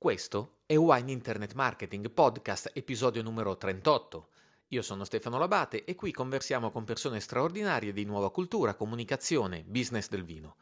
[0.00, 4.28] Questo è Wine Internet Marketing Podcast, episodio numero 38.
[4.68, 10.08] Io sono Stefano Labate e qui conversiamo con persone straordinarie di nuova cultura, comunicazione, business
[10.08, 10.56] del vino.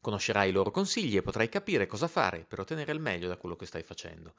[0.00, 3.56] Conoscerai i loro consigli e potrai capire cosa fare per ottenere il meglio da quello
[3.56, 4.34] che stai facendo.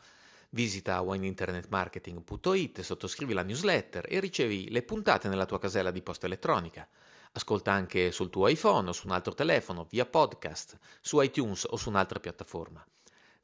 [0.51, 6.87] Visita wineinternetmarketing.it, sottoscrivi la newsletter e ricevi le puntate nella tua casella di posta elettronica.
[7.33, 11.75] Ascolta anche sul tuo iPhone o su un altro telefono, via podcast, su iTunes o
[11.75, 12.81] su un'altra piattaforma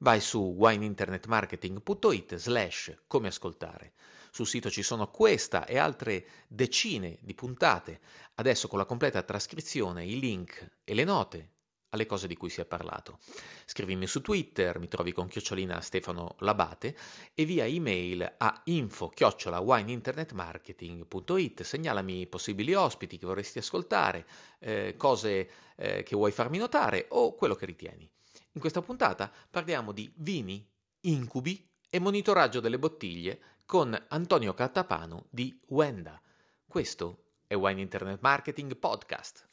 [0.02, 3.94] vai su wineinternetmarketing.it slash come ascoltare.
[4.32, 8.00] Sul sito ci sono questa e altre decine di puntate,
[8.36, 11.50] adesso con la completa trascrizione, i link e le note
[11.90, 13.20] alle cose di cui si è parlato.
[13.66, 16.96] Scrivimi su Twitter, mi trovi con chiocciolina Stefano Labate
[17.34, 24.26] e via email a info chiocciola wineinternetmarketing.it segnalami possibili ospiti che vorresti ascoltare,
[24.60, 28.10] eh, cose eh, che vuoi farmi notare o quello che ritieni.
[28.54, 30.68] In questa puntata parliamo di vini,
[31.02, 36.22] incubi e monitoraggio delle bottiglie con Antonio Cattapano di Wenda.
[36.68, 39.48] Questo è Wine Internet Marketing Podcast.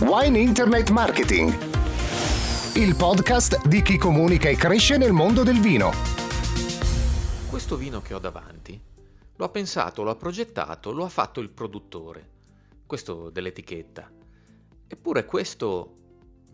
[0.00, 1.56] Wine Internet Marketing,
[2.74, 5.92] il podcast di chi comunica e cresce nel mondo del vino.
[7.48, 8.86] Questo vino che ho davanti
[9.36, 12.28] lo ha pensato, lo ha progettato, lo ha fatto il produttore.
[12.86, 14.10] Questo dell'etichetta.
[14.88, 15.97] Eppure questo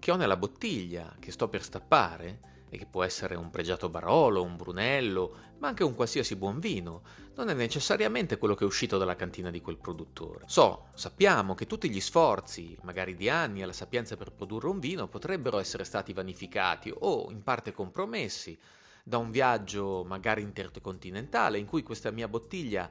[0.04, 4.42] che ho nella bottiglia, che sto per stappare, e che può essere un pregiato Barolo,
[4.42, 7.00] un Brunello, ma anche un qualsiasi buon vino,
[7.36, 10.44] non è necessariamente quello che è uscito dalla cantina di quel produttore.
[10.44, 15.08] So, sappiamo che tutti gli sforzi, magari di anni alla sapienza per produrre un vino,
[15.08, 18.58] potrebbero essere stati vanificati o in parte compromessi
[19.02, 22.90] da un viaggio magari intercontinentale in cui questa mia bottiglia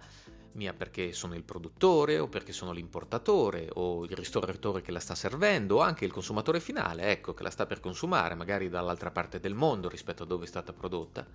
[0.54, 5.16] mia perché sono il produttore o perché sono l'importatore o il ristoratore che la sta
[5.16, 9.40] servendo o anche il consumatore finale, ecco, che la sta per consumare, magari dall'altra parte
[9.40, 11.26] del mondo rispetto a dove è stata prodotta.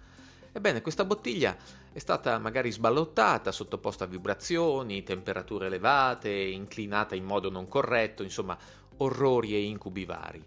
[0.51, 1.57] Ebbene, questa bottiglia
[1.93, 8.57] è stata magari sballottata, sottoposta a vibrazioni, temperature elevate, inclinata in modo non corretto, insomma,
[8.99, 10.45] orrori e incubi vari.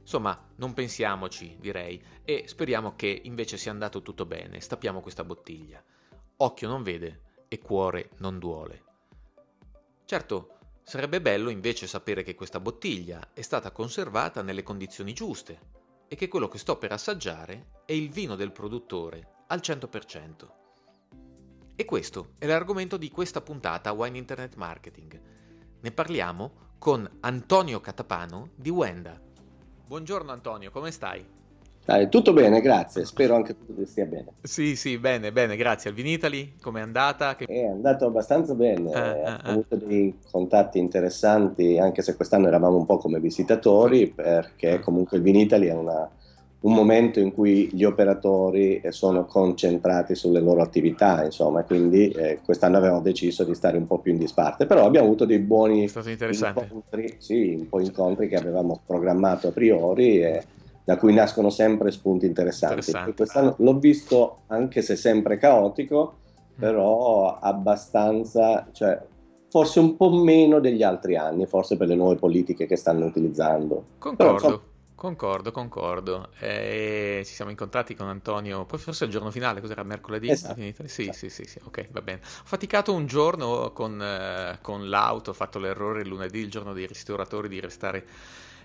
[0.00, 4.60] Insomma, non pensiamoci, direi, e speriamo che invece sia andato tutto bene.
[4.60, 5.82] Stappiamo questa bottiglia.
[6.36, 8.84] Occhio non vede, e cuore non duole.
[10.04, 15.76] Certo, sarebbe bello invece sapere che questa bottiglia è stata conservata nelle condizioni giuste
[16.08, 20.50] e che quello che sto per assaggiare è il vino del produttore al 100%.
[21.74, 25.20] E questo è l'argomento di questa puntata Wine Internet Marketing.
[25.80, 29.20] Ne parliamo con Antonio Catapano di Wenda.
[29.86, 31.37] Buongiorno Antonio, come stai?
[31.88, 33.06] Dai, tutto bene, grazie.
[33.06, 34.26] Spero anche tu stia bene.
[34.42, 35.88] Sì, sì, bene, bene, grazie.
[35.88, 37.34] Al Vinitali, com'è andata?
[37.34, 37.46] Che...
[37.46, 38.92] È andato abbastanza bene.
[38.92, 44.06] Eh, eh, Ho avuto dei contatti interessanti, anche se quest'anno eravamo un po' come visitatori,
[44.06, 44.80] perché eh.
[44.80, 46.06] comunque il Vinitali è una,
[46.60, 52.76] un momento in cui gli operatori sono concentrati sulle loro attività, insomma, quindi eh, quest'anno
[52.76, 57.14] avevamo deciso di stare un po' più in disparte, però abbiamo avuto dei buoni incontri,
[57.16, 60.44] sì, un po' incontri che avevamo programmato a priori e
[60.88, 62.94] da cui nascono sempre spunti interessanti.
[63.14, 66.14] Quest'anno l'ho visto, anche se sempre caotico,
[66.54, 66.58] mm.
[66.58, 68.98] però abbastanza, cioè,
[69.50, 73.84] forse un po' meno degli altri anni, forse per le nuove politiche che stanno utilizzando.
[73.98, 74.46] Concordo.
[74.46, 74.60] Però,
[74.94, 76.30] Concordo, concordo.
[76.40, 79.82] Eh, ci siamo incontrati con Antonio, poi forse il giorno finale, cos'era?
[79.82, 80.30] Mercoledì?
[80.30, 80.58] Esatto.
[80.58, 81.12] Sì, esatto.
[81.12, 82.20] sì, sì, sì, ok, va bene.
[82.22, 86.72] Ho faticato un giorno con, eh, con l'auto, ho fatto l'errore il lunedì, il giorno
[86.72, 88.06] dei ristoratori, di restare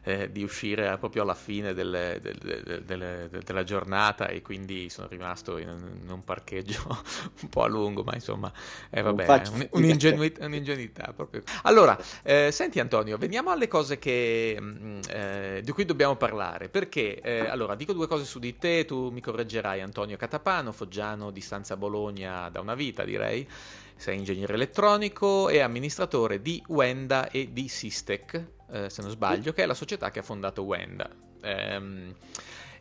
[0.04, 5.58] eh, di uscire proprio alla fine delle, delle, delle, della giornata e quindi sono rimasto
[5.58, 6.84] in un, in un, parcheggio
[7.42, 8.52] un po' a lungo, ma insomma,
[8.90, 11.44] eh, vabbè, un, un'ingenuità, un'ingenuità proprio.
[11.64, 16.68] Allora, eh, senti Antonio, veniamo alle cose che, mh, mm, eh, di cui dobbiamo parlare,
[16.68, 21.32] perché, eh, allora, dico due cose su di te, tu mi correggerai, Antonio Catapano, foggiano
[21.32, 23.48] di Stanza Bologna da una vita, direi,
[23.96, 29.64] sei ingegnere elettronico e amministratore di Wenda e di Sistec, eh, se non sbaglio, che
[29.64, 31.10] è la società che ha fondato Wenda.
[31.42, 32.16] Ehm,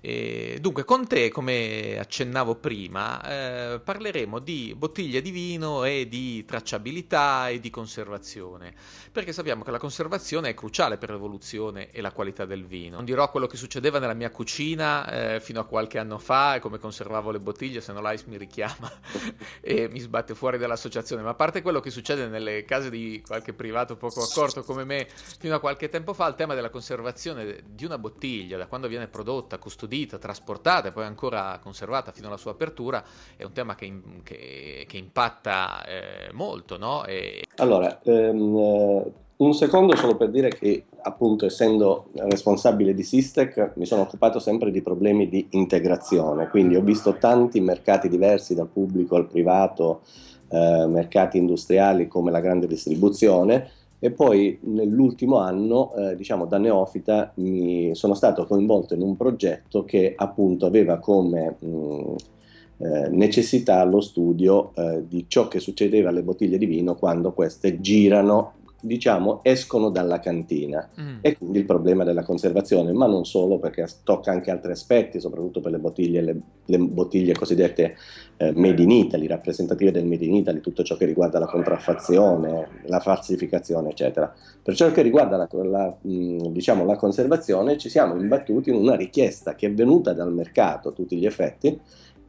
[0.05, 6.45] e dunque, con te, come accennavo prima, eh, parleremo di bottiglie di vino e di
[6.45, 8.75] tracciabilità e di conservazione,
[9.13, 12.97] perché sappiamo che la conservazione è cruciale per l'evoluzione e la qualità del vino.
[12.97, 16.59] Non dirò quello che succedeva nella mia cucina eh, fino a qualche anno fa e
[16.59, 18.91] come conservavo le bottiglie, se no l'ICE mi richiama
[19.63, 23.53] e mi sbatte fuori dall'associazione, ma a parte quello che succede nelle case di qualche
[23.53, 25.07] privato poco accorto come me
[25.39, 29.07] fino a qualche tempo fa, il tema della conservazione di una bottiglia, da quando viene
[29.07, 33.05] prodotta, custodita, custodita, trasportata e poi ancora conservata fino alla sua apertura,
[33.37, 33.93] è un tema che,
[34.23, 36.79] che, che impatta eh, molto.
[36.79, 37.05] No?
[37.05, 37.45] E...
[37.57, 39.05] Allora, ehm,
[39.37, 44.71] un secondo solo per dire che appunto essendo responsabile di Sistec mi sono occupato sempre
[44.71, 50.03] di problemi di integrazione, quindi ho visto tanti mercati diversi dal pubblico al privato,
[50.49, 53.71] eh, mercati industriali come la grande distribuzione
[54.05, 59.85] e poi nell'ultimo anno, eh, diciamo da neofita, mi sono stato coinvolto in un progetto
[59.85, 62.15] che appunto aveva come mh,
[62.79, 67.81] eh, necessità lo studio eh, di ciò che succedeva alle bottiglie di vino quando queste
[67.81, 71.19] girano diciamo, escono dalla cantina mm.
[71.21, 75.61] e quindi il problema della conservazione, ma non solo perché tocca anche altri aspetti, soprattutto
[75.61, 77.97] per le bottiglie, le, le bottiglie cosiddette
[78.37, 82.69] eh, made in Italy, rappresentative del made in Italy, tutto ciò che riguarda la contraffazione,
[82.87, 84.35] la falsificazione, eccetera.
[84.61, 88.97] Per ciò che riguarda la, la, mh, diciamo, la conservazione ci siamo imbattuti in una
[88.97, 91.79] richiesta che è venuta dal mercato a tutti gli effetti,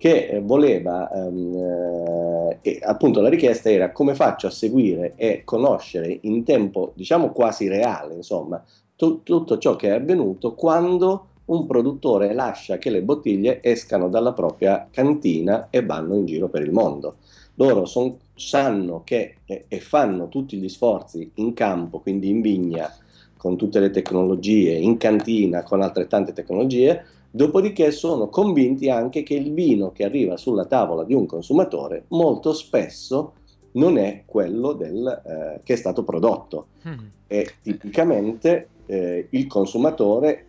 [0.04, 6.18] che eh, voleva, ehm, eh, appunto la richiesta era come faccio a seguire e conoscere
[6.24, 8.62] in tempo diciamo quasi reale, insomma,
[8.98, 14.34] tu, tutto ciò che è avvenuto quando un produttore lascia che le bottiglie escano dalla
[14.34, 17.16] propria cantina e vanno in giro per il mondo.
[17.54, 22.94] Loro son, sanno che e, e fanno tutti gli sforzi in campo, quindi in vigna,
[23.38, 27.06] con tutte le tecnologie, in cantina con altrettante tecnologie,
[27.36, 32.54] Dopodiché sono convinti anche che il vino che arriva sulla tavola di un consumatore molto
[32.54, 33.34] spesso
[33.72, 36.68] non è quello del, eh, che è stato prodotto.
[36.88, 37.06] Mm.
[37.26, 40.46] E tipicamente eh, il consumatore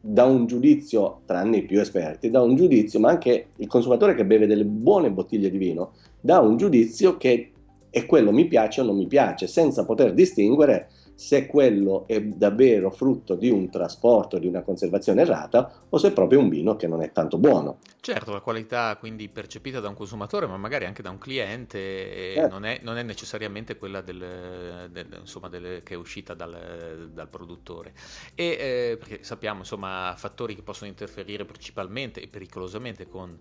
[0.00, 4.24] dà un giudizio, tranne i più esperti, dà un giudizio, ma anche il consumatore che
[4.24, 7.52] beve delle buone bottiglie di vino, dà un giudizio che
[7.90, 12.90] è quello mi piace o non mi piace, senza poter distinguere se quello è davvero
[12.90, 16.86] frutto di un trasporto, di una conservazione errata o se è proprio un vino che
[16.86, 17.78] non è tanto buono.
[18.00, 22.48] Certo, la qualità quindi percepita da un consumatore, ma magari anche da un cliente, eh.
[22.48, 27.28] non, è, non, è, necessariamente quella del, del, insomma, del, che è uscita dal, dal
[27.28, 27.92] produttore.
[28.34, 33.38] E, eh, perché sappiamo insomma fattori che possono interferire principalmente e pericolosamente con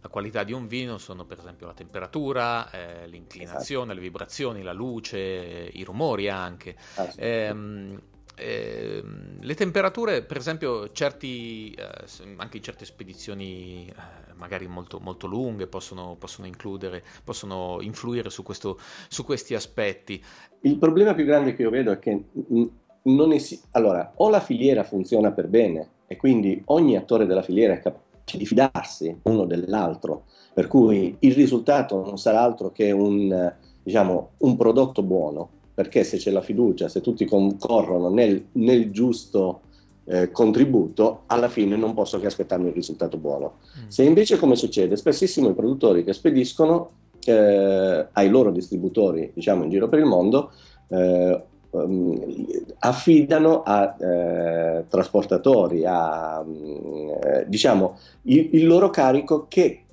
[0.00, 3.94] la qualità di un vino sono per esempio la temperatura, eh, l'inclinazione, esatto.
[3.94, 6.74] le vibrazioni, la luce, i rumori anche.
[7.16, 7.54] Eh,
[8.40, 9.02] eh,
[9.38, 15.66] le temperature, per esempio, certi, eh, anche in certe spedizioni eh, magari molto, molto lunghe
[15.66, 20.22] possono, possono, includere, possono influire su, questo, su, questi aspetti.
[20.62, 22.24] Il problema più grande che io vedo è che
[23.02, 23.66] non esiste.
[23.72, 28.08] Allora, o la filiera funziona per bene e quindi ogni attore della filiera è capace
[28.36, 34.56] di fidarsi uno dell'altro, per cui il risultato non sarà altro che un, diciamo, un
[34.56, 39.60] prodotto buono, perché se c'è la fiducia, se tutti concorrono nel, nel giusto
[40.04, 43.58] eh, contributo, alla fine non posso che aspettarmi il risultato buono.
[43.78, 43.88] Mm.
[43.88, 46.90] Se invece, come succede, spessissimo i produttori che spediscono
[47.24, 50.52] eh, ai loro distributori, diciamo in giro per il mondo,
[50.88, 52.46] eh, um,
[52.80, 59.84] affidano a eh, trasportatori, a eh, diciamo il, il loro carico che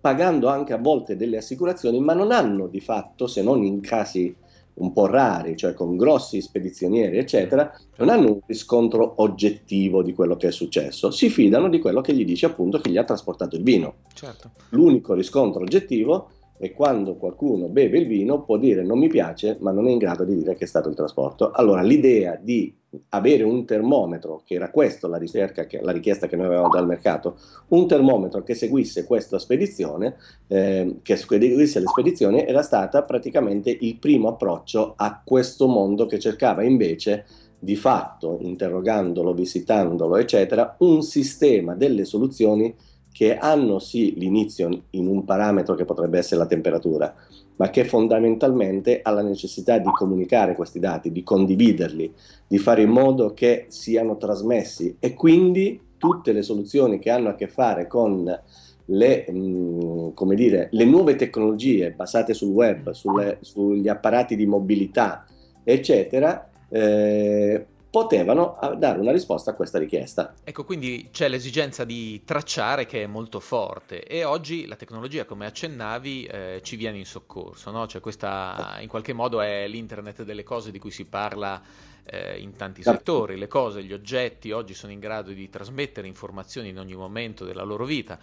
[0.00, 4.34] pagando anche a volte delle assicurazioni, ma non hanno di fatto, se non in casi
[4.74, 10.36] un po' rari, cioè con grossi spedizionieri, eccetera, non hanno un riscontro oggettivo di quello
[10.36, 13.56] che è successo, si fidano di quello che gli dice appunto che gli ha trasportato
[13.56, 13.94] il vino.
[14.12, 14.50] Certo.
[14.70, 19.72] L'unico riscontro oggettivo e quando qualcuno beve il vino può dire non mi piace, ma
[19.72, 21.50] non è in grado di dire che è stato il trasporto.
[21.50, 22.74] Allora l'idea di
[23.10, 27.38] avere un termometro, che era questa la, che, la richiesta che noi avevamo dal mercato,
[27.68, 33.98] un termometro che seguisse questa spedizione, eh, che seguisse le spedizioni, era stata praticamente il
[33.98, 37.26] primo approccio a questo mondo che cercava invece
[37.58, 42.74] di fatto, interrogandolo, visitandolo, eccetera, un sistema delle soluzioni
[43.16, 47.14] che hanno sì l'inizio in un parametro che potrebbe essere la temperatura,
[47.56, 52.12] ma che fondamentalmente ha la necessità di comunicare questi dati, di condividerli,
[52.46, 54.96] di fare in modo che siano trasmessi.
[55.00, 58.38] E quindi tutte le soluzioni che hanno a che fare con
[58.84, 65.24] le, mh, dire, le nuove tecnologie basate sul web, sulle, sugli apparati di mobilità,
[65.64, 67.64] eccetera, eh,
[67.96, 70.34] potevano ah, dare una risposta a questa richiesta.
[70.44, 75.46] Ecco, quindi c'è l'esigenza di tracciare che è molto forte e oggi la tecnologia, come
[75.46, 77.86] accennavi, eh, ci viene in soccorso, no?
[77.86, 81.58] Cioè questa in qualche modo è l'internet delle cose di cui si parla
[82.04, 82.98] eh, in tanti certo.
[82.98, 87.46] settori, le cose, gli oggetti oggi sono in grado di trasmettere informazioni in ogni momento
[87.46, 88.18] della loro vita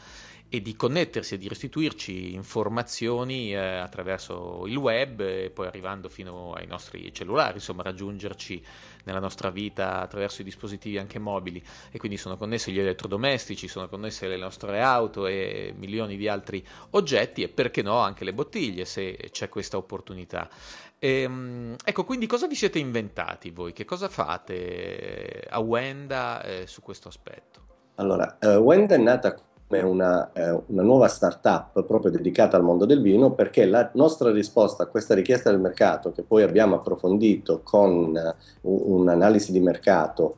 [0.50, 6.54] e di connettersi e di restituirci informazioni eh, attraverso il web e poi arrivando fino
[6.54, 8.64] ai nostri cellulari, insomma raggiungerci
[9.06, 13.90] nella nostra vita attraverso i dispositivi anche mobili e quindi sono connessi gli elettrodomestici, sono
[13.90, 18.86] connesse le nostre auto e milioni di altri oggetti e perché no anche le bottiglie
[18.86, 20.50] se c'è questa opportunità.
[21.00, 23.74] Ehm, ecco, quindi cosa vi siete inventati voi?
[23.74, 27.62] Che cosa fate a Wenda eh, su questo aspetto?
[27.96, 29.36] Allora, uh, Wenda è nata
[29.82, 34.84] una, eh, una, nuova startup proprio dedicata al mondo del vino perché la nostra risposta
[34.84, 40.38] a questa richiesta del mercato, che poi abbiamo approfondito con uh, un'analisi di mercato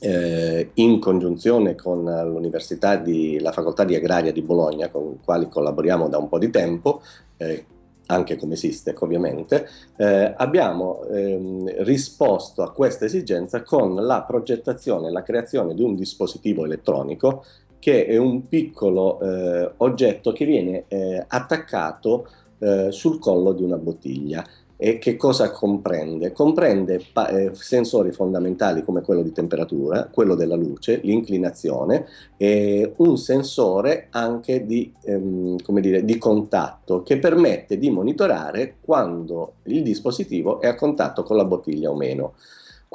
[0.00, 5.48] eh, in congiunzione con l'Università di, la Facoltà di Agraria di Bologna, con i quali
[5.48, 7.02] collaboriamo da un po' di tempo,
[7.38, 7.64] eh,
[8.06, 15.10] anche come Sistec ovviamente, eh, abbiamo ehm, risposto a questa esigenza con la progettazione e
[15.10, 17.44] la creazione di un dispositivo elettronico
[17.78, 22.28] che è un piccolo eh, oggetto che viene eh, attaccato
[22.58, 24.44] eh, sul collo di una bottiglia.
[24.78, 26.32] E che cosa comprende?
[26.32, 32.06] Comprende pa- eh, sensori fondamentali come quello di temperatura, quello della luce, l'inclinazione
[32.36, 39.82] e un sensore anche di, ehm, dire, di contatto che permette di monitorare quando il
[39.82, 42.34] dispositivo è a contatto con la bottiglia o meno.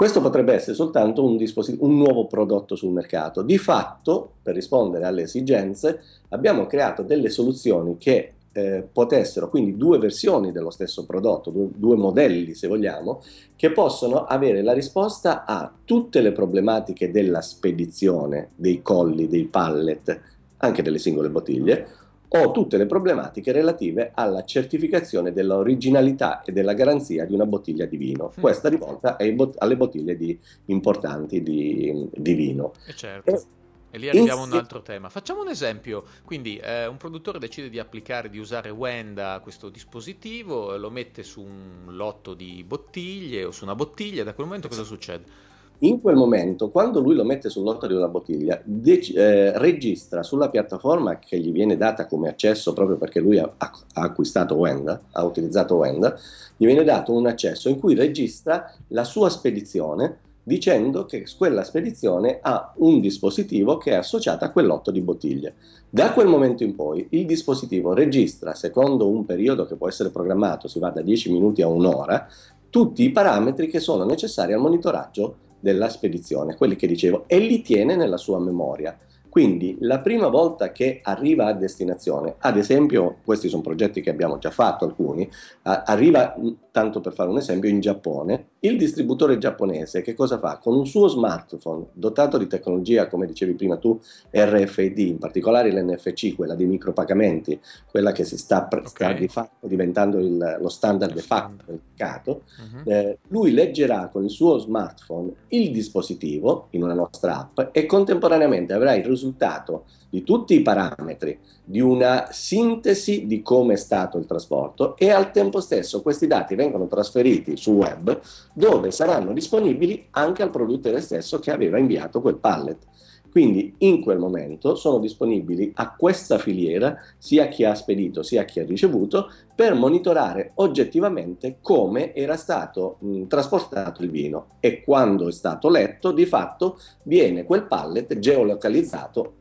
[0.01, 1.38] Questo potrebbe essere soltanto un,
[1.77, 3.43] un, nuovo prodotto sul mercato.
[3.43, 10.00] Di fatto, per rispondere alle esigenze, abbiamo creato delle soluzioni che eh, potessero, quindi due
[10.00, 13.22] versioni dello stesso prodotto, due, due, modelli se vogliamo,
[13.55, 20.20] che possono avere la risposta a tutte le problematiche della spedizione, dei colli, dei pallet,
[20.58, 21.88] anche delle singole bottiglie,
[22.33, 27.97] o tutte le problematiche relative alla certificazione dell'originalità e della garanzia di una bottiglia di
[27.97, 28.31] vino.
[28.38, 28.41] Mm.
[28.41, 32.71] Questa rivolta bot- alle bottiglie di, importanti di, di vino.
[32.85, 33.31] E certo.
[33.31, 33.43] E,
[33.91, 35.09] e lì arriviamo a un altro tema.
[35.09, 36.05] Facciamo un esempio.
[36.23, 41.41] Quindi eh, un produttore decide di applicare, di usare Wenda questo dispositivo, lo mette su
[41.41, 44.23] un lotto di bottiglie o su una bottiglia.
[44.23, 45.50] Da quel momento cosa succede?
[45.83, 50.21] In quel momento, quando lui lo mette sul lotto di una bottiglia, dec- eh, registra
[50.21, 55.01] sulla piattaforma che gli viene data come accesso proprio perché lui ha, ha acquistato Wenda,
[55.11, 56.15] ha utilizzato Wenda,
[56.55, 62.38] gli viene dato un accesso in cui registra la sua spedizione dicendo che quella spedizione
[62.43, 65.55] ha un dispositivo che è associato a quel lotto di bottiglie.
[65.89, 70.67] Da quel momento in poi il dispositivo registra, secondo un periodo che può essere programmato,
[70.67, 72.27] si va da 10 minuti a un'ora,
[72.69, 77.62] tutti i parametri che sono necessari al monitoraggio della spedizione, quelli che dicevo, e li
[77.62, 78.98] tiene nella sua memoria.
[79.30, 84.38] Quindi la prima volta che arriva a destinazione, ad esempio, questi sono progetti che abbiamo
[84.39, 85.30] già fatto alcuni,
[85.62, 86.36] arriva,
[86.70, 90.58] tanto per fare un esempio, in Giappone, il distributore giapponese che cosa fa?
[90.58, 94.00] Con un suo smartphone dotato di tecnologia, come dicevi prima tu,
[94.30, 98.86] RFID, in particolare l'NFC, quella dei micropagamenti, quella che si sta, okay.
[98.86, 102.91] sta di fatto diventando il, lo standard de facto del mercato, uh-huh.
[102.91, 108.74] eh, lui leggerà con il suo smartphone il dispositivo in una nostra app e contemporaneamente
[108.74, 114.25] avrà il risultato di tutti i parametri, di una sintesi di come è stato il
[114.25, 118.20] trasporto e al tempo stesso questi dati vengono trasferiti sul web
[118.53, 122.89] dove saranno disponibili anche al produttore stesso che aveva inviato quel pallet.
[123.32, 128.60] Quindi in quel momento sono disponibili a questa filiera sia chi ha spedito sia chi
[128.60, 135.32] ha ricevuto per monitorare oggettivamente come era stato mh, trasportato il vino e quando è
[135.32, 139.36] stato letto di fatto viene quel pallet geolocalizzato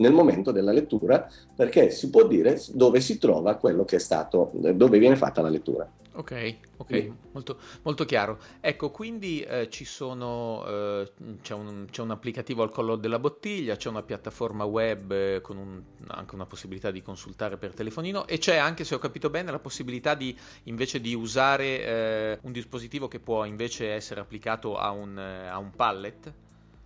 [0.00, 4.50] nel momento della lettura perché si può dire dove si trova quello che è stato,
[4.52, 5.90] dove viene fatta la lettura.
[6.12, 7.12] Ok, ok, sì.
[7.30, 8.38] molto, molto, chiaro.
[8.60, 13.76] Ecco, quindi eh, ci sono, eh, c'è, un, c'è, un, applicativo al collo della bottiglia,
[13.76, 18.38] c'è una piattaforma web eh, con un, anche una possibilità di consultare per telefonino e
[18.38, 23.06] c'è anche, se ho capito bene, la possibilità di invece di usare eh, un dispositivo
[23.06, 26.32] che può invece essere applicato a un, eh, a un pallet.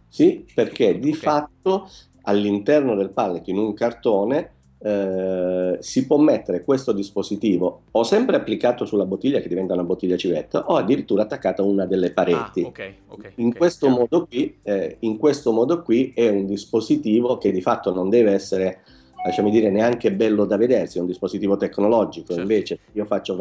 [0.06, 1.21] Sì, perché di okay.
[1.21, 1.88] fatto
[2.25, 4.50] all'interno del pallet in un cartone
[4.85, 10.16] eh, si può mettere questo dispositivo o sempre applicato sulla bottiglia che diventa una bottiglia
[10.16, 12.62] civetta o addirittura attaccato a una delle pareti.
[12.62, 17.38] Ah, okay, okay, in, okay, questo qui, eh, in, questo modo qui, è un dispositivo
[17.38, 18.83] che di fatto non deve essere
[19.25, 22.43] lasciami dire neanche bello da vedersi, è un dispositivo tecnologico, certo.
[22.43, 23.37] invece io faccio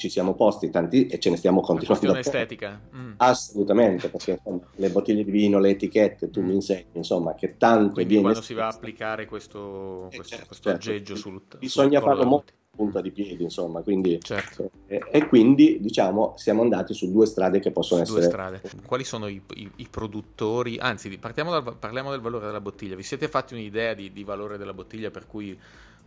[0.00, 2.06] ci siamo posti tanti e ce ne stiamo continuando.
[2.06, 2.80] Una questione estetica.
[2.96, 3.12] Mm.
[3.18, 6.46] Assolutamente, perché insomma, le bottiglie di vino, le etichette, tu mm.
[6.46, 8.22] mi insegni, insomma, che tanto Quindi viene...
[8.22, 10.88] quando si va a applicare questo, eh, questo, certo, questo certo.
[10.88, 14.18] aggeggio sul Bisogna sul farlo molto punta di piedi, insomma, quindi...
[14.22, 14.70] Certo.
[14.86, 18.62] Eh, e quindi, diciamo, siamo andati su due strade che possono su essere...
[18.86, 20.78] Quali sono i, i, i produttori?
[20.78, 22.96] Anzi, dal, parliamo del valore della bottiglia.
[22.96, 25.58] Vi siete fatti un'idea di, di valore della bottiglia per cui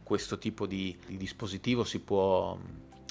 [0.02, 2.58] questo tipo di, di dispositivo si può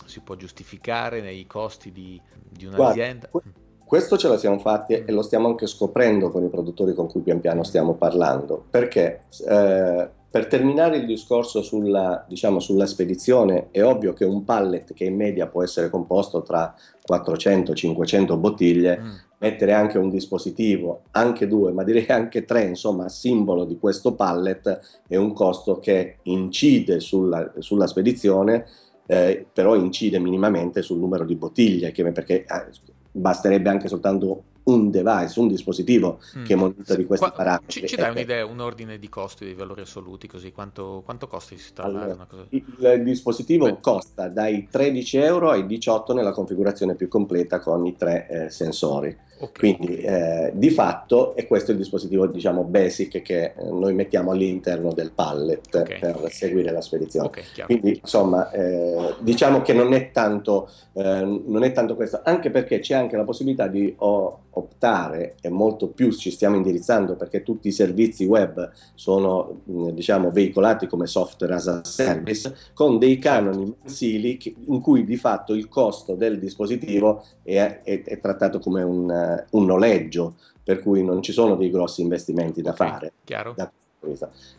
[0.07, 3.29] si può giustificare nei costi di, di un'azienda?
[3.31, 3.51] Guarda,
[3.93, 7.21] questo ce la siamo fatti e lo stiamo anche scoprendo con i produttori con cui
[7.21, 13.85] pian piano stiamo parlando, perché eh, per terminare il discorso sulla, diciamo, sulla, spedizione, è
[13.85, 16.75] ovvio che un pallet che in media può essere composto tra
[17.07, 19.11] 400-500 bottiglie, mm.
[19.41, 24.15] mettere anche un dispositivo, anche due, ma direi anche tre, insomma, a simbolo di questo
[24.15, 28.65] pallet, è un costo che incide sulla, sulla spedizione,
[29.07, 32.67] eh, però incide minimamente sul numero di bottiglie, perché eh,
[33.11, 36.45] basterebbe anche soltanto un device, un dispositivo mm.
[36.45, 37.81] che monitori questi Qua, parametri.
[37.81, 41.43] Ci, ci dai un'idea, un ordine di costi, di valori assoluti, così quanto, quanto costa
[41.77, 43.81] allora, Il, il dispositivo Beh.
[43.81, 49.17] costa dai 13 euro ai 18 nella configurazione più completa con i tre eh, sensori.
[49.43, 49.75] Okay.
[49.75, 54.93] Quindi eh, di fatto è questo il dispositivo diciamo basic che eh, noi mettiamo all'interno
[54.93, 55.99] del pallet okay.
[55.99, 57.31] per seguire la spedizione.
[57.65, 62.79] Quindi insomma eh, diciamo che non è, tanto, eh, non è tanto questo, anche perché
[62.79, 67.69] c'è anche la possibilità di oh, optare e molto più ci stiamo indirizzando perché tutti
[67.69, 73.77] i servizi web sono diciamo veicolati come software as a service con dei canoni certo.
[73.83, 79.41] mensili in cui di fatto il costo del dispositivo è, è, è trattato come un
[79.51, 83.13] un noleggio, per cui non ci sono dei grossi investimenti da fare.
[83.25, 83.55] Chiaro.
[83.57, 83.71] Da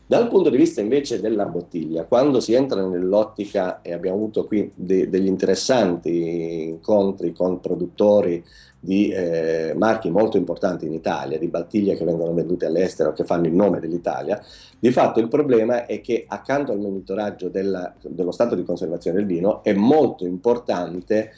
[0.05, 4.71] dal punto di vista invece della bottiglia, quando si entra nell'ottica, e abbiamo avuto qui
[4.73, 8.43] de- degli interessanti incontri con produttori
[8.79, 13.47] di eh, marchi molto importanti in Italia, di bottiglie che vengono vendute all'estero, che fanno
[13.47, 14.41] il nome dell'Italia,
[14.77, 19.25] di fatto il problema è che accanto al monitoraggio della, dello stato di conservazione del
[19.25, 21.31] vino è molto importante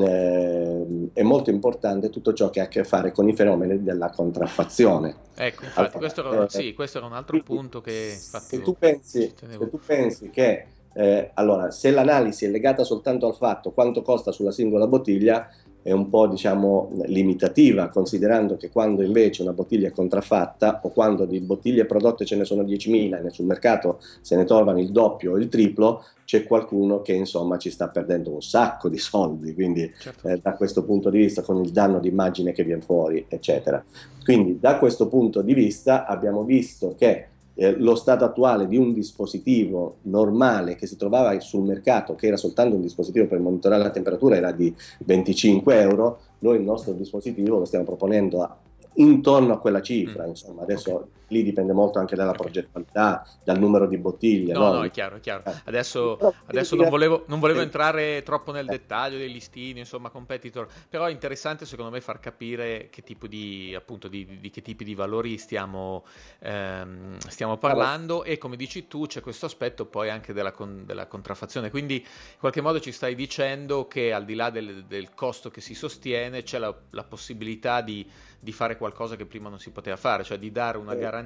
[0.00, 4.10] eh, è molto importante tutto ciò che ha a che fare con i fenomeni della
[4.10, 5.14] contraffazione.
[5.34, 8.56] Ecco, infatti, allora, questo, era, eh, sì, questo, era, un altro quindi, punto che infatti,
[8.56, 13.34] se, tu pensi, se tu pensi che eh, allora, se l'analisi è legata soltanto al
[13.34, 15.48] fatto quanto costa sulla singola bottiglia,
[15.82, 21.24] è un po' diciamo limitativa, considerando che quando invece una bottiglia è contraffatta o quando
[21.24, 25.32] di bottiglie prodotte ce ne sono 10.000 e sul mercato se ne trovano il doppio
[25.32, 29.92] o il triplo, c'è qualcuno che insomma ci sta perdendo un sacco di soldi, quindi
[29.98, 30.28] certo.
[30.28, 33.84] eh, da questo punto di vista con il danno d'immagine che viene fuori, eccetera.
[34.24, 38.92] Quindi da questo punto di vista abbiamo visto che eh, lo stato attuale di un
[38.92, 43.90] dispositivo normale che si trovava sul mercato, che era soltanto un dispositivo per monitorare la
[43.90, 44.74] temperatura, era di
[45.04, 48.56] 25 euro, noi il nostro dispositivo lo stiamo proponendo a
[48.94, 50.28] intorno a quella cifra, mm.
[50.28, 51.08] insomma, adesso okay.
[51.32, 54.52] Lì dipende molto anche dalla progettualità, dal numero di bottiglie.
[54.52, 55.42] No, no, no è chiaro, è chiaro.
[55.46, 55.54] Eh.
[55.64, 61.06] Adesso, adesso non, volevo, non volevo entrare troppo nel dettaglio dei listini, insomma, competitor, però
[61.06, 64.84] è interessante secondo me far capire che tipo di, appunto, di, di, di che tipi
[64.84, 66.04] di valori stiamo,
[66.40, 71.06] ehm, stiamo parlando e come dici tu c'è questo aspetto poi anche della, con, della,
[71.06, 75.50] contraffazione, quindi in qualche modo ci stai dicendo che al di là del, del costo
[75.50, 78.06] che si sostiene c'è la, la possibilità di
[78.42, 81.21] di fare qualcosa che prima non si poteva fare, cioè di dare una garanzia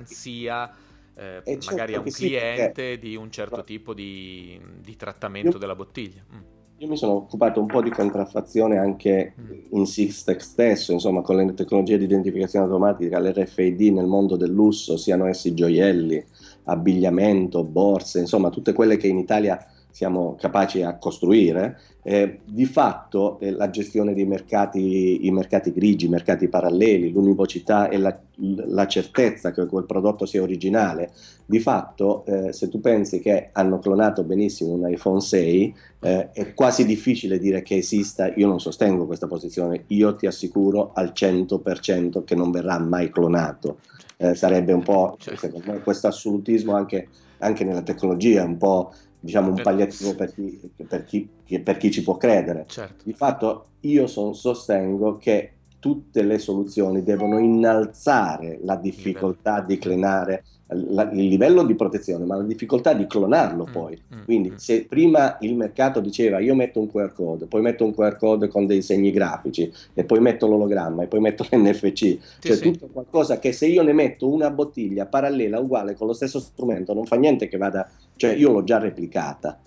[1.19, 5.59] eh, certo magari a un cliente sì, di un certo tipo di, di trattamento io,
[5.59, 6.23] della bottiglia.
[6.31, 6.41] Mm.
[6.79, 9.51] Io mi sono occupato un po' di contraffazione anche mm.
[9.71, 14.99] in Sixtech stesso, insomma con le tecnologie di identificazione automatica, l'RFID nel mondo del lusso,
[14.99, 16.23] siano essi gioielli,
[16.65, 19.59] abbigliamento, borse, insomma tutte quelle che in Italia
[19.97, 26.05] siamo capaci a costruire, eh, di fatto eh, la gestione dei mercati, i mercati grigi,
[26.05, 31.13] i mercati paralleli, l'univocità e la, la, certezza che quel prodotto sia originale,
[31.47, 36.53] di fatto eh, se tu pensi che hanno clonato benissimo un iPhone 6, eh, è
[36.53, 42.23] quasi difficile dire che esista, io non sostengo questa posizione, io ti assicuro al 100%
[42.23, 43.79] che non verrà mai clonato.
[44.19, 45.37] Eh, sarebbe un po', cioè.
[45.37, 50.61] secondo me, questo assolutismo anche, anche nella tecnologia, un po' diciamo un palliativo per chi,
[50.87, 51.29] per chi,
[51.63, 52.65] per chi ci può credere.
[52.67, 53.05] Certo.
[53.05, 60.45] Di fatto io son, sostengo che tutte le soluzioni devono innalzare la difficoltà di clonare
[60.69, 64.01] la, il livello di protezione, ma la difficoltà di clonarlo mm, poi.
[64.15, 64.57] Mm, Quindi mm.
[64.57, 68.49] se prima il mercato diceva io metto un QR code, poi metto un QR code
[68.49, 72.63] con dei segni grafici e poi metto l'ologramma e poi metto l'NFC, sì, cioè sì.
[72.63, 76.93] tutto qualcosa che se io ne metto una bottiglia parallela uguale con lo stesso strumento
[76.95, 79.61] non fa niente che vada, cioè io l'ho già replicata.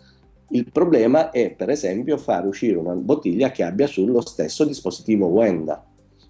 [0.50, 5.86] Il problema è per esempio fare uscire una bottiglia che abbia sullo stesso dispositivo Wenda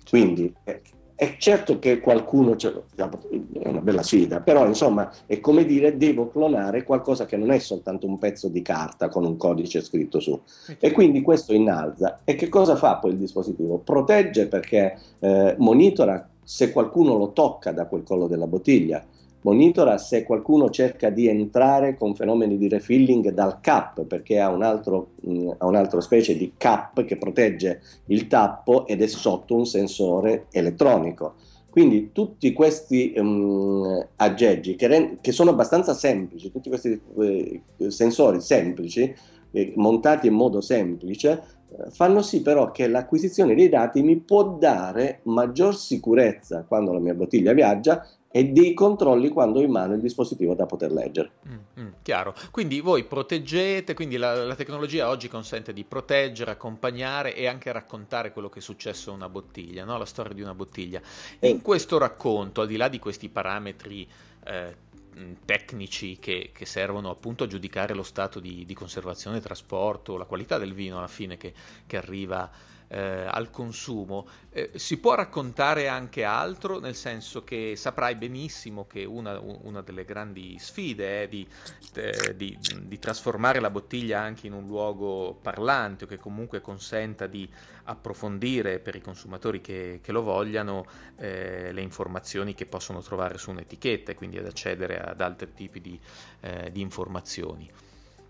[0.10, 0.82] quindi eh,
[1.13, 6.84] è certo che qualcuno, è una bella sfida, però insomma è come dire devo clonare
[6.84, 10.39] qualcosa che non è soltanto un pezzo di carta con un codice scritto su.
[10.79, 12.21] E quindi questo innalza.
[12.23, 13.79] E che cosa fa poi il dispositivo?
[13.79, 19.05] Protegge perché eh, monitora se qualcuno lo tocca da quel collo della bottiglia
[19.41, 24.63] monitora se qualcuno cerca di entrare con fenomeni di refilling dal cap perché ha, un
[24.63, 29.65] altro, mh, ha un'altra specie di cap che protegge il tappo ed è sotto un
[29.65, 31.36] sensore elettronico.
[31.69, 38.41] Quindi tutti questi um, aggeggi che, re- che, sono abbastanza semplici, tutti questi eh, sensori
[38.41, 39.13] semplici,
[39.52, 44.58] eh, montati in modo semplice, eh, fanno sì però che l'acquisizione dei dati mi può
[44.58, 49.95] dare maggior sicurezza quando la mia bottiglia viaggia e dei controlli quando ho in mano
[49.95, 51.31] il dispositivo da poter leggere.
[51.47, 57.35] Mm, mm, chiaro, quindi voi proteggete, quindi la, la, tecnologia oggi consente di proteggere, accompagnare
[57.35, 59.97] e anche raccontare quello che è successo a una bottiglia, no?
[59.97, 61.01] la storia di una bottiglia.
[61.39, 61.61] In eh.
[61.61, 64.07] questo racconto, al di là di questi parametri
[64.45, 64.75] eh,
[65.17, 70.25] mm, tecnici che, che, servono appunto a giudicare lo stato di, di, conservazione, trasporto, la
[70.25, 71.51] qualità del vino alla fine che,
[71.87, 72.47] che arriva
[72.89, 74.28] eh, al consumo.
[74.49, 80.06] Eh, si può raccontare anche altro, nel senso che saprai benissimo che una, una delle
[80.06, 81.47] grandi sfide è di,
[81.93, 87.28] eh, di, di, trasformare la bottiglia anche in un luogo parlante o che comunque consenta
[87.28, 87.47] di
[87.86, 90.86] approfondire per i consumatori che, che lo vogliano
[91.17, 95.80] eh, le informazioni che possono trovare su un'etichetta e quindi ad accedere ad altri tipi
[95.82, 95.99] di,
[96.41, 97.69] eh, di informazioni.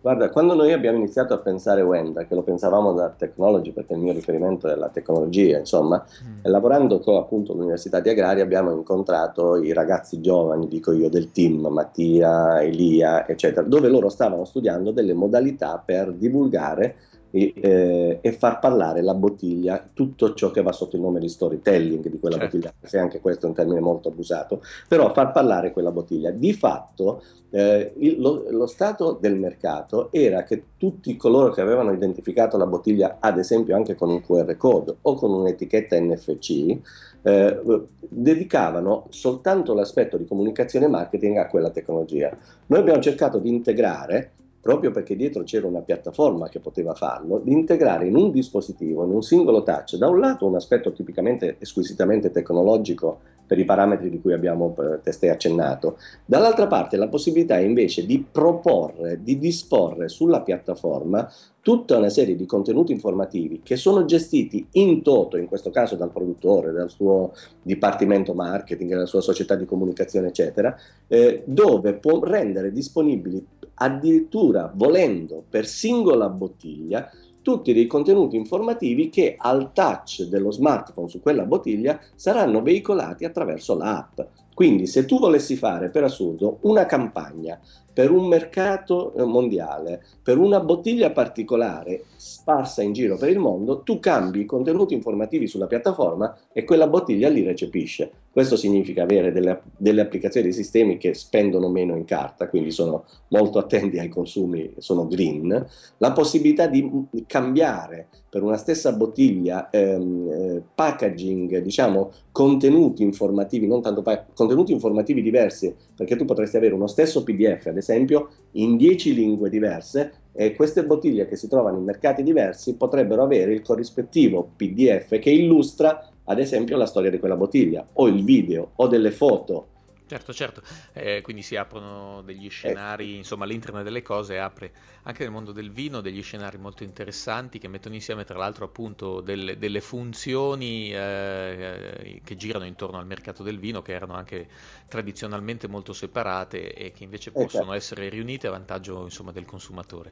[0.01, 3.99] Guarda, quando noi abbiamo iniziato a pensare Wenda, che lo pensavamo da technology, perché il
[3.99, 6.39] mio riferimento è la tecnologia, insomma, mm.
[6.43, 11.67] lavorando con appunto l'Università di Agraria abbiamo incontrato i ragazzi giovani, dico io, del team,
[11.67, 16.95] Mattia, Elia, eccetera, dove loro stavano studiando delle modalità per divulgare
[17.31, 21.29] e, eh, e, far parlare la bottiglia, tutto ciò che va sotto il nome di
[21.29, 22.57] storytelling di quella certo.
[22.57, 26.31] bottiglia, se anche questo è un termine molto abusato, però far parlare quella bottiglia.
[26.31, 31.91] Di fatto eh, il, lo, lo, stato del mercato era che tutti coloro che avevano
[31.91, 36.77] identificato la bottiglia, ad esempio anche con un QR code o con un'etichetta NFC,
[37.21, 37.61] eh,
[37.99, 42.35] dedicavano soltanto l'aspetto di comunicazione e marketing a quella tecnologia.
[42.67, 47.51] Noi abbiamo cercato di integrare proprio perché dietro c'era una piattaforma che poteva farlo, di
[47.51, 52.31] integrare in un dispositivo, in un singolo touch, da un lato un aspetto tipicamente squisitamente
[52.31, 53.19] tecnologico
[53.49, 58.23] per i parametri di cui abbiamo eh, testé accennato, dall'altra parte la possibilità invece di
[58.31, 61.27] proporre, di disporre sulla piattaforma
[61.61, 66.11] tutta una serie di contenuti informativi che sono gestiti in toto, in questo caso dal
[66.11, 70.75] produttore, dal suo dipartimento marketing, dalla sua società di comunicazione, eccetera,
[71.07, 73.45] eh, dove può rendere disponibili
[73.81, 77.09] addirittura volendo per singola bottiglia
[77.41, 83.75] tutti dei contenuti informativi che al touch dello smartphone su quella bottiglia saranno veicolati attraverso
[83.75, 84.19] l'app.
[84.59, 87.57] Quindi se tu volessi fare per assurdo una campagna
[87.93, 93.83] per un mercato eh, mondiale, per una bottiglia particolare sparsa in giro per il mondo,
[93.83, 98.11] tu cambi i contenuti informativi sulla piattaforma e quella bottiglia li recepisce.
[98.39, 103.03] Questo significa avere delle, delle applicazioni dei sistemi che spendono meno in carta, quindi sono
[103.31, 106.89] molto attenti ai consumi, sono green, la possibilità di
[107.27, 114.71] cambiare per una stessa bottiglia ehm, eh, packaging, diciamo contenuti informativi, non tanto pa- contenuti
[114.71, 120.13] informativi diversi, perché tu potresti avere uno stesso PDF, ad esempio, in 10 lingue diverse
[120.31, 125.31] e queste bottiglie che si trovano in mercati diversi potrebbero avere il corrispettivo PDF che
[125.31, 129.68] illustra ad esempio la storia di quella bottiglia o il video o delle foto
[130.09, 135.21] Certo, certo, eh, quindi si aprono degli eh, scenari, insomma l'internet delle cose apre anche
[135.21, 139.59] nel mondo del vino degli scenari molto interessanti che mettono insieme tra l'altro appunto delle,
[139.59, 144.47] delle funzioni eh, che girano intorno al mercato del vino che erano anche
[144.87, 147.73] tradizionalmente molto separate e che invece possono certo.
[147.73, 150.11] essere riunite a vantaggio insomma del consumatore.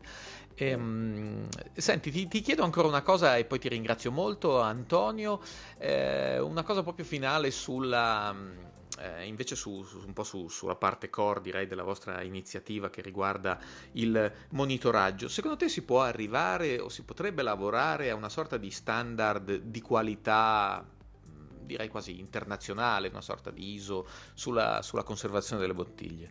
[0.54, 5.42] E, um, senti, ti, ti, chiedo ancora una cosa e poi ti ringrazio molto Antonio,
[5.80, 11.10] eh, una cosa proprio finale sulla eh, invece su, su, un po' su, sulla parte
[11.10, 13.60] core direi della vostra iniziativa che riguarda
[13.93, 18.71] il monitoraggio, secondo te si può arrivare o si potrebbe lavorare a una sorta di
[18.71, 20.86] standard di qualità
[21.67, 26.30] direi quasi internazionale, una sorta di ISO sulla, sulla conservazione delle bottiglie?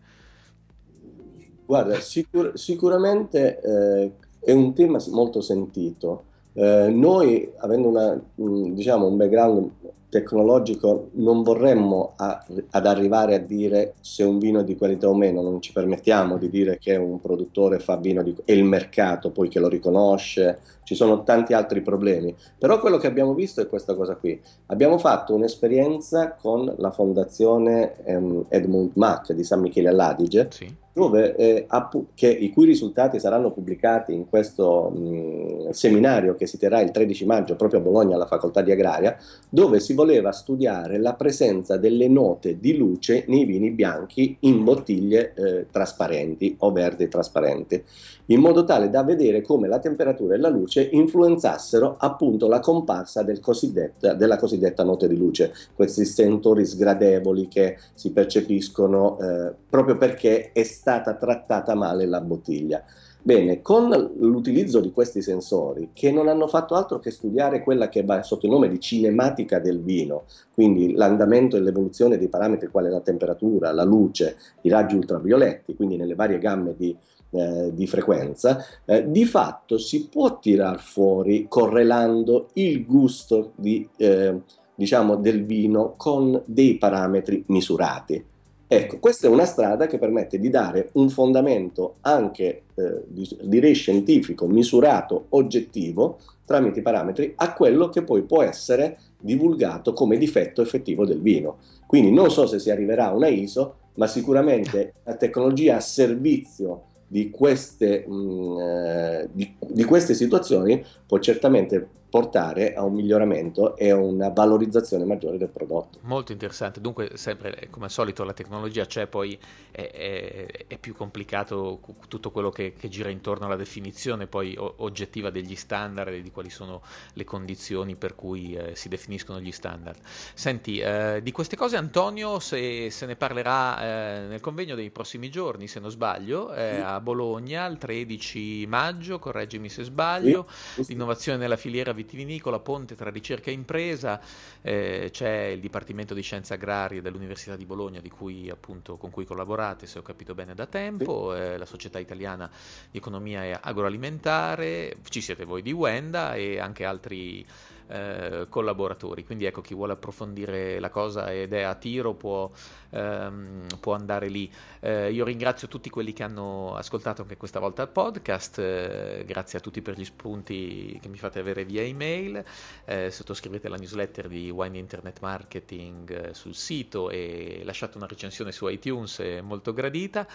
[1.67, 6.25] Guarda, sicur- sicuramente eh, è un tema molto sentito.
[6.55, 9.71] Eh, noi, avendo una, diciamo, un background
[10.09, 15.15] tecnologico non vorremmo a, ad arrivare a dire se un vino è di qualità o
[15.15, 19.31] meno, non ci permettiamo di dire che un produttore fa vino di è il mercato
[19.31, 23.67] poi che lo riconosce, ci sono tanti altri problemi, però quello che abbiamo visto è
[23.67, 24.41] questa cosa qui.
[24.67, 30.49] Abbiamo fatto un'esperienza con la fondazione ehm, Edmund Mack di San Michele all'Adige.
[30.51, 31.67] Sì dove, eh,
[32.15, 37.27] che, i cui risultati saranno pubblicati in questo mh, seminario che si terrà il 13
[37.27, 39.15] maggio proprio a Bologna alla Facoltà di Agraria,
[39.51, 45.35] dove si voleva studiare la presenza delle note di luce nei vini bianchi in bottiglie
[45.35, 47.85] eh, trasparenti o verdi trasparenti,
[48.27, 53.23] in modo tale da vedere come la temperatura e la luce influenzassero appunto la comparsa
[53.23, 59.99] del cosiddetta, della cosiddetta note di luce, questi sentori sgradevoli che si percepiscono eh, proprio
[59.99, 62.81] perché è stata trattata male la bottiglia.
[63.21, 68.05] Bene, con l'utilizzo di questi sensori, che non hanno fatto altro che studiare quella che
[68.05, 72.89] va sotto il nome di cinematica del vino, quindi l'andamento e l'evoluzione dei parametri quali
[72.89, 76.97] la temperatura, la luce, i raggi ultravioletti, quindi nelle varie gamme di,
[77.31, 84.41] eh, di frequenza, eh, di fatto si può tirar fuori correlando il gusto di, eh,
[84.73, 88.35] diciamo, del vino con dei parametri misurati.
[88.69, 93.03] Ecco, questa è una strada che permette di dare un fondamento anche, eh,
[93.43, 100.17] direi scientifico, misurato, oggettivo, tramite i parametri, a quello che poi può essere divulgato come
[100.17, 101.59] difetto effettivo del vino.
[101.87, 106.83] Quindi non so se si arriverà a una ISO, ma sicuramente la tecnologia a servizio
[107.07, 113.77] di queste, mh, mm, eh, di, di queste situazioni può certamente portare a un miglioramento
[113.77, 115.99] e a una valorizzazione maggiore del prodotto.
[116.05, 119.39] Molto interessante, dunque sempre come al solito la tecnologia c'è, poi
[119.71, 125.29] è, è, è più complicato tutto quello che, che, gira intorno alla definizione poi oggettiva
[125.29, 126.81] degli standard e di quali sono
[127.13, 129.99] le condizioni per cui eh, si definiscono gli standard.
[130.33, 135.29] Senti, eh, di queste cose Antonio se, se ne parlerà eh, nel convegno dei prossimi
[135.29, 136.61] giorni, se non sbaglio, sì.
[136.83, 140.87] a Bologna il 13 maggio, correggimi se sbaglio, sì.
[140.89, 144.21] l'innovazione nella filiera vitivinicola, ponte tra ricerca e impresa,
[144.63, 149.87] eh, c'è il Dipartimento di Scienze Agrarie dell'Università di Bologna cui, appunto, con cui collaborate,
[149.87, 152.49] se ho capito bene, da tempo, eh, la Società Italiana
[152.91, 157.45] di Economia Agroalimentare, ci siete voi di Wenda e anche altri
[157.89, 159.25] eh, collaboratori.
[159.25, 162.51] Quindi ecco, chi vuole approfondire la cosa ed è a tiro può,
[162.91, 164.51] ehm, può andare lì.
[164.81, 169.59] Eh, io ringrazio tutti quelli che hanno ascoltato anche questa volta il podcast, eh, grazie
[169.59, 172.45] a tutti per gli spunti che mi fate avere via email,
[172.85, 178.53] eh, sottoscrivete la newsletter di Wine Internet Marketing eh, sul sito e lasciate una recensione
[178.53, 180.27] su iTunes, è molto gradita.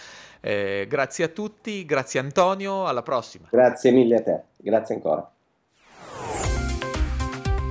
[0.42, 3.48] Grazie a tutti, grazie Antonio, alla prossima.
[3.52, 5.32] Grazie mille a te, grazie ancora.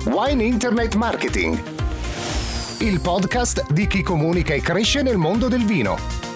[0.05, 1.61] Wine Internet Marketing,
[2.79, 6.30] il podcast di chi comunica e cresce nel mondo del vino.